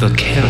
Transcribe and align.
the 0.00 0.08
kill. 0.16 0.49